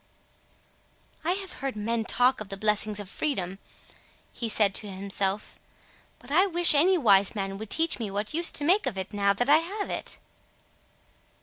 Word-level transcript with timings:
"I 1.23 1.33
have 1.33 1.53
heard 1.61 1.75
men 1.75 2.05
talk 2.05 2.41
of 2.41 2.49
the 2.49 2.57
blessings 2.57 2.99
of 2.99 3.07
freedom," 3.07 3.59
he 4.33 4.49
said 4.49 4.73
to 4.73 4.89
himself, 4.89 5.59
"but 6.17 6.31
I 6.31 6.47
wish 6.47 6.73
any 6.73 6.97
wise 6.97 7.35
man 7.35 7.59
would 7.59 7.69
teach 7.69 7.99
me 7.99 8.09
what 8.09 8.33
use 8.33 8.51
to 8.53 8.63
make 8.63 8.87
of 8.87 8.97
it 8.97 9.13
now 9.13 9.33
that 9.33 9.47
I 9.47 9.57
have 9.59 9.91
it." 9.91 10.17